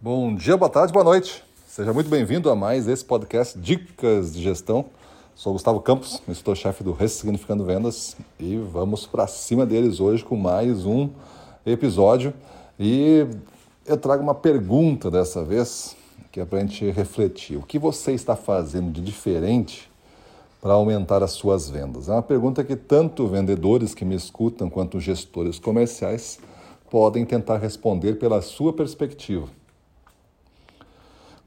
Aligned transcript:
Bom 0.00 0.32
dia, 0.32 0.56
boa 0.56 0.70
tarde, 0.70 0.92
boa 0.92 1.04
noite. 1.04 1.42
Seja 1.66 1.92
muito 1.92 2.08
bem-vindo 2.08 2.48
a 2.48 2.54
mais 2.54 2.86
esse 2.86 3.04
podcast 3.04 3.58
Dicas 3.58 4.32
de 4.32 4.40
Gestão. 4.40 4.84
Sou 5.34 5.52
Gustavo 5.52 5.80
Campos, 5.80 6.22
estou-chefe 6.28 6.84
do 6.84 6.92
Ressignificando 6.92 7.64
Vendas 7.64 8.16
e 8.38 8.56
vamos 8.58 9.08
para 9.08 9.26
cima 9.26 9.66
deles 9.66 9.98
hoje 9.98 10.24
com 10.24 10.36
mais 10.36 10.86
um 10.86 11.10
episódio. 11.66 12.32
E 12.78 13.26
eu 13.84 13.96
trago 13.96 14.22
uma 14.22 14.36
pergunta 14.36 15.10
dessa 15.10 15.42
vez, 15.42 15.96
que 16.30 16.38
é 16.38 16.44
para 16.44 16.58
a 16.58 16.60
gente 16.60 16.88
refletir. 16.92 17.56
O 17.56 17.62
que 17.62 17.76
você 17.76 18.12
está 18.12 18.36
fazendo 18.36 18.92
de 18.92 19.00
diferente 19.00 19.90
para 20.62 20.74
aumentar 20.74 21.24
as 21.24 21.32
suas 21.32 21.68
vendas? 21.68 22.08
É 22.08 22.12
uma 22.12 22.22
pergunta 22.22 22.62
que 22.62 22.76
tanto 22.76 23.26
vendedores 23.26 23.94
que 23.94 24.04
me 24.04 24.14
escutam 24.14 24.70
quanto 24.70 25.00
gestores 25.00 25.58
comerciais 25.58 26.38
podem 26.88 27.24
tentar 27.24 27.58
responder 27.58 28.14
pela 28.14 28.40
sua 28.40 28.72
perspectiva. 28.72 29.48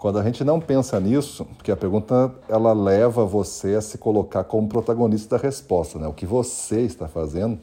Quando 0.02 0.18
a 0.18 0.24
gente 0.24 0.44
não 0.44 0.60
pensa 0.60 1.00
nisso, 1.00 1.46
porque 1.56 1.72
a 1.72 1.78
pergunta 1.78 2.34
ela 2.50 2.74
leva 2.74 3.24
você 3.24 3.76
a 3.76 3.82
se 3.82 4.00
colocar 4.00 4.44
como 4.44 4.68
protagonista 4.68 5.38
da 5.38 5.44
resposta, 5.44 6.00
né? 6.00 6.08
O 6.08 6.14
que 6.14 6.26
você 6.26 6.82
está 6.82 7.08
fazendo 7.08 7.60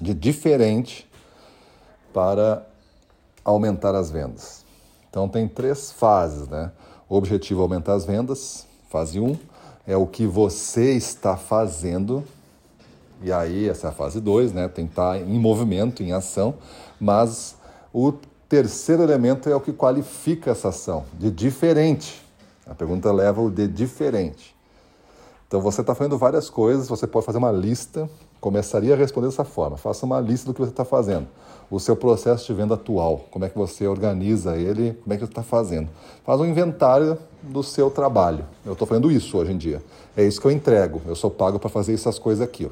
de 0.00 0.14
diferente 0.14 1.10
para 2.14 2.64
aumentar 3.44 3.96
as 3.96 4.12
vendas. 4.12 4.64
Então 5.08 5.28
tem 5.28 5.48
três 5.48 5.90
fases, 5.90 6.46
né? 6.46 6.70
O 7.08 7.16
objetivo 7.16 7.62
é 7.62 7.64
aumentar 7.64 7.94
as 7.94 8.04
vendas. 8.04 8.64
Fase 8.88 9.18
1 9.18 9.26
um, 9.26 9.36
é 9.84 9.96
o 9.96 10.06
que 10.06 10.28
você 10.28 10.92
está 10.92 11.36
fazendo. 11.36 12.22
E 13.24 13.32
aí, 13.32 13.68
essa 13.68 13.88
é 13.88 13.90
a 13.90 13.92
fase 13.92 14.20
2, 14.20 14.52
né? 14.52 14.70
Estar 14.78 15.20
em 15.20 15.36
movimento, 15.36 16.00
em 16.00 16.12
ação. 16.12 16.54
Mas 17.00 17.56
o 17.92 18.12
terceiro 18.50 19.04
elemento 19.04 19.48
é 19.48 19.54
o 19.54 19.60
que 19.60 19.72
qualifica 19.72 20.50
essa 20.50 20.70
ação, 20.70 21.04
de 21.14 21.30
diferente. 21.30 22.20
A 22.66 22.74
pergunta 22.74 23.12
leva 23.12 23.40
o 23.40 23.48
de 23.48 23.68
diferente. 23.68 24.56
Então 25.46 25.60
você 25.60 25.82
está 25.82 25.94
fazendo 25.94 26.18
várias 26.18 26.50
coisas, 26.50 26.88
você 26.88 27.06
pode 27.06 27.24
fazer 27.24 27.38
uma 27.38 27.52
lista, 27.52 28.10
começaria 28.40 28.94
a 28.94 28.96
responder 28.96 29.28
dessa 29.28 29.44
forma. 29.44 29.76
Faça 29.76 30.04
uma 30.04 30.18
lista 30.18 30.46
do 30.46 30.52
que 30.52 30.60
você 30.60 30.70
está 30.70 30.84
fazendo. 30.84 31.28
O 31.70 31.78
seu 31.78 31.94
processo 31.94 32.44
de 32.44 32.52
venda 32.52 32.74
atual, 32.74 33.24
como 33.30 33.44
é 33.44 33.48
que 33.48 33.56
você 33.56 33.86
organiza 33.86 34.56
ele, 34.56 34.98
como 35.00 35.14
é 35.14 35.16
que 35.16 35.24
você 35.24 35.30
está 35.30 35.44
fazendo. 35.44 35.88
Faz 36.24 36.40
um 36.40 36.44
inventário 36.44 37.16
do 37.40 37.62
seu 37.62 37.88
trabalho. 37.88 38.44
Eu 38.66 38.72
estou 38.72 38.86
fazendo 38.86 39.12
isso 39.12 39.38
hoje 39.38 39.52
em 39.52 39.58
dia. 39.58 39.80
É 40.16 40.24
isso 40.24 40.40
que 40.40 40.46
eu 40.48 40.50
entrego. 40.50 41.00
Eu 41.06 41.14
sou 41.14 41.30
pago 41.30 41.60
para 41.60 41.70
fazer 41.70 41.94
essas 41.94 42.18
coisas 42.18 42.42
aqui. 42.42 42.68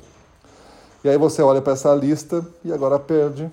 E 1.04 1.08
aí 1.08 1.16
você 1.16 1.40
olha 1.40 1.62
para 1.62 1.74
essa 1.74 1.94
lista 1.94 2.44
e 2.64 2.72
agora 2.72 2.98
perde 2.98 3.48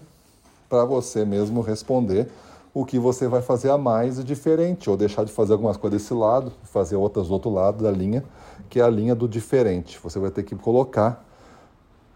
para 0.70 0.86
você 0.86 1.26
mesmo 1.26 1.62
responder 1.62 2.30
o 2.74 2.84
que 2.84 3.00
você 3.00 3.28
vai 3.28 3.42
fazer 3.42 3.70
a 3.70 3.78
mais 3.78 4.20
e 4.20 4.24
diferente, 4.24 4.90
ou 4.90 4.98
deixar 4.98 5.24
de 5.24 5.32
fazer 5.32 5.54
algumas 5.54 5.78
coisas 5.78 6.02
desse 6.02 6.14
lado, 6.14 6.52
fazer 6.64 6.98
outras 6.98 7.28
do 7.28 7.34
outro 7.34 7.50
lado 7.50 7.82
da 7.82 7.90
linha, 7.90 8.24
que 8.70 8.82
é 8.82 8.84
a 8.84 8.90
linha 8.90 9.16
do 9.16 9.30
diferente. 9.30 9.98
Você 10.04 10.20
vai 10.20 10.30
ter 10.30 10.44
que 10.44 10.56
colocar 10.56 11.26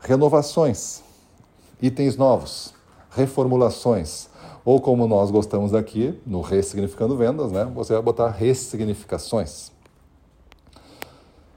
renovações, 0.02 1.02
itens 1.82 2.18
novos, 2.18 2.74
reformulações, 3.12 4.28
ou 4.66 4.82
como 4.82 5.08
nós 5.08 5.32
gostamos 5.32 5.74
aqui, 5.74 6.20
no 6.26 6.42
Ressignificando 6.42 7.16
Vendas, 7.16 7.52
né? 7.52 7.64
Você 7.74 7.94
vai 7.94 8.02
botar 8.02 8.30
ressignificações. 8.30 9.72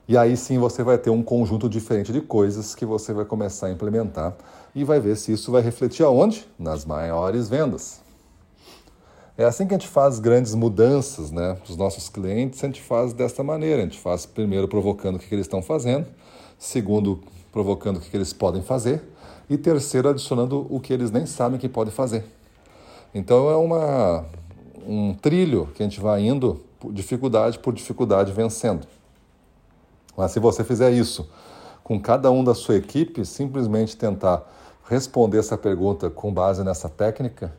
E 0.09 0.17
aí 0.17 0.37
sim 0.37 0.59
você 0.59 0.83
vai 0.83 0.99
ter 0.99 1.11
um 1.11 1.23
conjunto 1.23 1.69
diferente 1.69 2.13
de 2.13 2.21
coisas 2.21 2.75
que 2.75 2.85
você 2.85 3.13
vai 3.13 3.25
começar 3.25 3.69
a 3.69 3.71
implementar 3.71 4.35
e 4.75 4.83
vai 4.85 4.99
ver 4.99 5.17
se 5.17 5.33
isso 5.33 5.53
vai 5.53 5.63
refletir 5.63 6.05
aonde? 6.05 6.47
Nas 6.59 6.85
maiores 6.85 7.49
vendas. 7.49 8.01
É 9.37 9.45
assim 9.45 9.67
que 9.67 9.75
a 9.75 9.79
gente 9.79 9.89
faz 9.89 10.19
grandes 10.19 10.55
mudanças 10.55 11.31
né, 11.31 11.57
dos 11.67 11.77
nossos 11.77 12.09
clientes, 12.09 12.63
a 12.63 12.67
gente 12.67 12.83
faz 12.83 13.13
desta 13.13 13.43
maneira. 13.43 13.81
A 13.81 13.85
gente 13.85 13.99
faz 13.99 14.27
primeiro 14.27 14.69
provocando 14.69 15.17
o 15.17 15.19
que, 15.19 15.35
eles 15.35 15.47
estão 15.47 15.63
fazendo, 15.63 16.07
segundo, 16.59 17.21
provocando 17.51 17.97
o 17.97 18.01
que, 18.01 18.11
que 18.11 18.17
eles 18.17 18.33
podem 18.33 18.61
fazer, 18.61 19.03
e 19.49 19.57
terceiro, 19.57 20.09
adicionando 20.09 20.67
o 20.69 20.81
que 20.81 20.93
eles 20.93 21.11
nem 21.11 21.27
sabem 21.27 21.59
que 21.59 21.69
podem 21.69 21.93
fazer. 21.93 22.25
Então 23.15 23.49
é 23.49 23.57
uma, 23.57 24.25
um 24.87 25.15
trilho 25.15 25.69
que 25.75 25.83
a 25.83 25.87
gente 25.87 26.01
vai 26.01 26.23
indo, 26.23 26.61
dificuldade 26.91 27.59
por 27.59 27.73
dificuldade, 27.73 28.33
vencendo. 28.33 28.87
Mas 30.17 30.33
se 30.33 30.41
você 30.41 30.63
fizer 30.63 30.91
isso 30.91 31.29
com 31.83 32.01
cada 32.01 32.31
um 32.31 32.45
da 32.45 32.55
sua 32.55 32.77
equipe, 32.77 33.25
simplesmente 33.25 33.97
tentar 33.97 34.43
responder 34.89 35.39
essa 35.39 35.57
pergunta 35.57 36.11
com 36.11 36.33
base 36.33 36.63
nessa 36.63 36.89
técnica, 36.89 37.53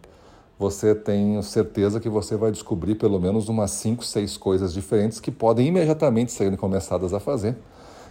você 0.57 0.93
tem 0.93 1.41
certeza 1.41 1.99
que 1.99 2.07
você 2.07 2.37
vai 2.37 2.51
descobrir 2.51 2.95
pelo 2.95 3.19
menos 3.19 3.49
umas 3.49 3.71
5, 3.71 4.05
6 4.05 4.37
coisas 4.37 4.73
diferentes 4.73 5.19
que 5.19 5.31
podem 5.31 5.67
imediatamente 5.67 6.31
serem 6.31 6.55
começadas 6.55 7.13
a 7.13 7.19
fazer, 7.19 7.57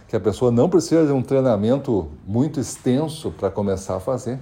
que 0.07 0.15
a 0.15 0.19
pessoa 0.19 0.51
não 0.51 0.69
precisa 0.69 1.05
de 1.05 1.11
um 1.11 1.21
treinamento 1.21 2.07
muito 2.27 2.59
extenso 2.59 3.31
para 3.31 3.49
começar 3.49 3.95
a 3.95 3.99
fazer, 3.99 4.39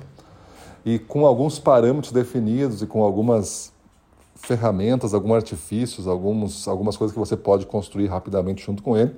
e 0.83 0.97
com 0.97 1.25
alguns 1.25 1.59
parâmetros 1.59 2.11
definidos 2.11 2.81
e 2.81 2.87
com 2.87 3.03
algumas 3.03 3.71
ferramentas, 4.35 5.13
alguns 5.13 5.35
artifícios, 5.35 6.07
alguns, 6.07 6.67
algumas 6.67 6.97
coisas 6.97 7.13
que 7.13 7.19
você 7.19 7.37
pode 7.37 7.67
construir 7.67 8.07
rapidamente 8.07 8.65
junto 8.65 8.81
com 8.81 8.97
ele, 8.97 9.15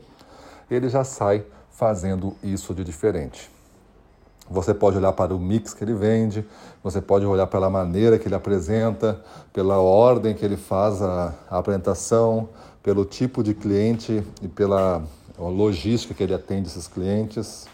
ele 0.73 0.89
já 0.89 1.03
sai 1.03 1.45
fazendo 1.71 2.35
isso 2.43 2.73
de 2.73 2.83
diferente. 2.83 3.51
Você 4.49 4.73
pode 4.73 4.97
olhar 4.97 5.13
para 5.13 5.33
o 5.33 5.39
mix 5.39 5.73
que 5.73 5.83
ele 5.83 5.93
vende, 5.93 6.45
você 6.83 7.01
pode 7.01 7.25
olhar 7.25 7.47
pela 7.47 7.69
maneira 7.69 8.19
que 8.19 8.27
ele 8.27 8.35
apresenta, 8.35 9.21
pela 9.53 9.77
ordem 9.77 10.33
que 10.33 10.43
ele 10.43 10.57
faz 10.57 11.01
a, 11.01 11.33
a 11.49 11.57
apresentação, 11.57 12.49
pelo 12.81 13.05
tipo 13.05 13.41
de 13.41 13.53
cliente 13.53 14.21
e 14.41 14.47
pela 14.47 15.01
logística 15.39 16.13
que 16.13 16.21
ele 16.21 16.33
atende 16.33 16.67
esses 16.67 16.87
clientes, 16.87 17.67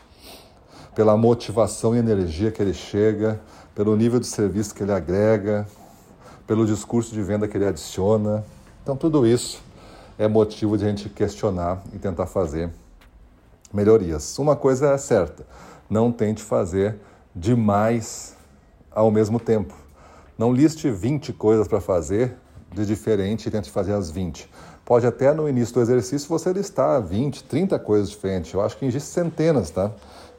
pela 0.94 1.18
motivação 1.18 1.96
e 1.96 2.00
energia 2.00 2.52
que 2.52 2.62
ele 2.62 2.74
chega, 2.74 3.40
pelo 3.74 3.96
nível 3.96 4.20
de 4.20 4.28
serviço 4.28 4.76
que 4.76 4.84
ele 4.84 4.92
agrega, 4.92 5.68
pelo 6.46 6.66
discurso 6.66 7.14
de 7.14 7.22
venda 7.22 7.48
que 7.48 7.58
ele 7.58 7.66
adiciona. 7.66 8.44
Então, 8.84 8.96
tudo 8.96 9.26
isso 9.26 9.62
é 10.18 10.28
motivo 10.28 10.78
de 10.78 10.86
a 10.86 10.90
gente 10.90 11.10
questionar 11.10 11.82
e 11.94 11.98
tentar 11.98 12.26
fazer 12.26 12.70
melhorias. 13.74 14.38
Uma 14.40 14.56
coisa 14.56 14.90
é 14.92 14.98
certa 14.98 15.46
não 15.90 16.12
tente 16.12 16.44
fazer 16.44 16.98
demais 17.36 18.36
ao 18.92 19.10
mesmo 19.10 19.40
tempo. 19.40 19.74
Não 20.38 20.54
liste 20.54 20.90
20 20.90 21.34
coisas 21.34 21.68
para 21.68 21.82
fazer 21.82 22.36
de 22.72 22.86
diferente 22.86 23.48
e 23.48 23.52
tente 23.52 23.72
fazer 23.72 23.94
as 23.94 24.12
20. 24.12 24.50
Pode 24.86 25.06
até 25.08 25.34
no 25.34 25.50
início 25.50 25.74
do 25.74 25.82
exercício 25.82 26.30
você 26.30 26.54
listar 26.54 27.02
20, 27.02 27.44
30 27.44 27.80
coisas 27.80 28.10
diferentes. 28.10 28.54
Eu 28.54 28.62
acho 28.62 28.78
que 28.78 28.86
existe 28.86 29.10
centenas, 29.10 29.72
tá? 29.72 29.92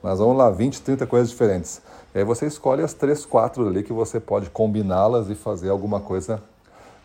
Mas 0.02 0.18
vamos 0.18 0.36
lá, 0.36 0.50
20, 0.50 0.80
30 0.80 1.06
coisas 1.06 1.30
diferentes. 1.30 1.82
E 2.14 2.18
aí 2.18 2.24
você 2.24 2.46
escolhe 2.46 2.82
as 2.82 2.94
3, 2.94 3.26
4 3.26 3.66
ali 3.66 3.82
que 3.82 3.92
você 3.92 4.18
pode 4.18 4.48
combiná-las 4.50 5.28
e 5.28 5.34
fazer 5.34 5.68
alguma 5.68 6.00
coisa 6.00 6.42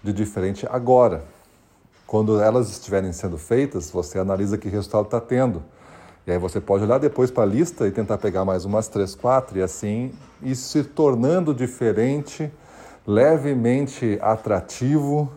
de 0.03 0.13
diferente 0.13 0.65
agora. 0.69 1.23
Quando 2.07 2.39
elas 2.39 2.69
estiverem 2.69 3.11
sendo 3.11 3.37
feitas, 3.37 3.89
você 3.89 4.19
analisa 4.19 4.57
que 4.57 4.69
resultado 4.69 5.05
está 5.05 5.19
tendo. 5.19 5.61
E 6.27 6.31
aí 6.31 6.39
você 6.39 6.59
pode 6.59 6.83
olhar 6.83 6.97
depois 6.97 7.29
para 7.29 7.43
a 7.43 7.45
lista 7.45 7.87
e 7.87 7.91
tentar 7.91 8.17
pegar 8.17 8.43
mais 8.43 8.65
umas 8.65 8.87
três, 8.87 9.13
quatro, 9.13 9.59
e 9.59 9.61
assim 9.61 10.11
ir 10.41 10.55
se 10.55 10.83
tornando 10.83 11.53
diferente, 11.53 12.51
levemente 13.05 14.17
atrativo 14.21 15.31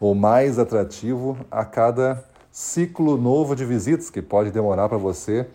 ou 0.00 0.16
mais 0.16 0.58
atrativo 0.58 1.38
a 1.48 1.64
cada 1.64 2.24
ciclo 2.50 3.16
novo 3.16 3.54
de 3.54 3.64
visitas, 3.64 4.10
que 4.10 4.20
pode 4.20 4.50
demorar 4.50 4.88
para 4.88 4.98
você. 4.98 5.46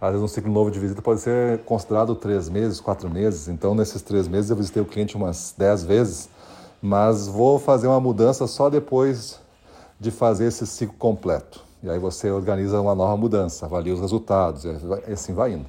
Às 0.00 0.12
vezes 0.12 0.24
um 0.24 0.28
ciclo 0.28 0.50
novo 0.50 0.70
de 0.70 0.80
visita 0.80 1.02
pode 1.02 1.20
ser 1.20 1.58
considerado 1.64 2.14
três 2.14 2.48
meses, 2.48 2.80
quatro 2.80 3.10
meses. 3.10 3.48
Então, 3.48 3.74
nesses 3.74 4.00
três 4.00 4.26
meses 4.26 4.48
eu 4.48 4.56
visitei 4.56 4.82
o 4.82 4.86
cliente 4.86 5.16
umas 5.16 5.54
dez 5.56 5.84
vezes, 5.84 6.30
mas 6.80 7.28
vou 7.28 7.58
fazer 7.58 7.86
uma 7.86 8.00
mudança 8.00 8.46
só 8.46 8.70
depois 8.70 9.40
de 10.00 10.10
fazer 10.10 10.46
esse 10.46 10.66
ciclo 10.66 10.96
completo. 10.98 11.65
E 11.82 11.90
aí 11.90 11.98
você 11.98 12.30
organiza 12.30 12.80
uma 12.80 12.94
nova 12.94 13.16
mudança, 13.16 13.66
avalia 13.66 13.92
os 13.94 14.00
resultados, 14.00 14.64
e 14.64 15.12
assim 15.12 15.34
vai 15.34 15.52
indo. 15.52 15.66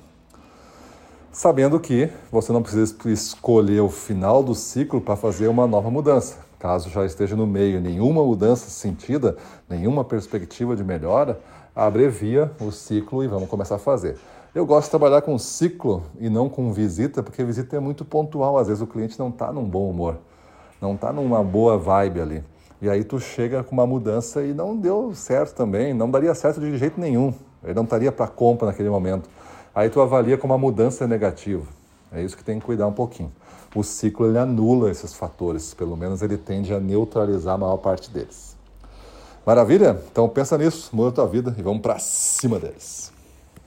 Sabendo 1.32 1.80
que 1.80 2.10
você 2.32 2.52
não 2.52 2.64
precisa 2.64 2.96
escolher 3.06 3.82
o 3.82 3.90
final 3.90 4.42
do 4.42 4.56
ciclo 4.56 5.00
para 5.00 5.16
fazer 5.16 5.48
uma 5.48 5.68
nova 5.68 5.92
mudança. 5.92 6.38
Caso 6.58 6.90
já 6.90 7.06
esteja 7.06 7.36
no 7.36 7.46
meio 7.46 7.80
nenhuma 7.80 8.24
mudança 8.24 8.70
sentida, 8.70 9.38
nenhuma 9.70 10.04
perspectiva 10.04 10.76
de 10.76 10.84
melhora, 10.84 11.40
abrevia 11.76 12.52
o 12.60 12.72
ciclo 12.72 13.24
e 13.24 13.28
vamos 13.28 13.48
começar 13.48 13.76
a 13.76 13.80
fazer. 13.80 14.18
Eu 14.56 14.66
gosto 14.66 14.86
de 14.86 14.90
trabalhar 14.90 15.22
com 15.22 15.38
ciclo 15.38 16.02
e 16.20 16.28
não 16.28 16.50
com 16.50 16.74
visita, 16.74 17.22
porque 17.22 17.44
visita 17.44 17.76
é 17.76 17.80
muito 17.80 18.04
pontual. 18.04 18.58
Às 18.58 18.68
vezes 18.68 18.82
o 18.82 18.88
cliente 18.88 19.20
não 19.20 19.30
está 19.30 19.54
num 19.54 19.64
bom 19.64 19.88
humor, 19.88 20.18
não 20.82 20.96
está 20.96 21.14
numa 21.14 21.44
boa 21.44 21.78
vibe 21.78 22.22
ali. 22.22 22.44
E 22.82 22.90
aí 22.90 23.04
tu 23.04 23.20
chega 23.20 23.64
com 23.64 23.74
uma 23.74 23.88
mudança 23.88 24.44
e 24.44 24.54
não 24.54 24.76
deu 24.76 25.14
certo 25.16 25.56
também, 25.56 25.94
não 25.94 26.10
daria 26.10 26.34
certo 26.36 26.60
de 26.60 26.78
jeito 26.78 27.00
nenhum. 27.00 27.34
Ele 27.64 27.74
não 27.74 27.84
estaria 27.84 28.12
para 28.12 28.28
compra 28.28 28.68
naquele 28.68 28.90
momento. 28.90 29.30
Aí 29.74 29.90
tu 29.90 30.00
avalia 30.00 30.38
como 30.38 30.54
uma 30.54 30.60
mudança 30.60 31.08
negativa. 31.08 31.66
É 32.12 32.22
isso 32.22 32.38
que 32.38 32.44
tem 32.44 32.60
que 32.60 32.66
cuidar 32.66 32.88
um 32.88 32.94
pouquinho. 32.94 33.32
o 33.76 33.84
ciclo 33.84 34.28
ele 34.28 34.40
anula 34.40 34.90
esses 34.90 35.14
fatores, 35.14 35.74
pelo 35.74 35.96
menos 35.96 36.22
ele 36.22 36.38
tende 36.38 36.74
a 36.74 36.80
neutralizar 36.80 37.56
a 37.56 37.58
maior 37.58 37.78
parte 37.78 38.10
deles. 38.10 38.56
Maravilha? 39.46 40.02
Então 40.12 40.28
pensa 40.28 40.58
nisso, 40.58 40.90
muda 40.94 41.10
a 41.10 41.12
tua 41.12 41.28
vida 41.28 41.56
e 41.58 41.62
vamos 41.62 41.82
para 41.82 42.00
cima 42.00 42.60
deles. 42.60 43.12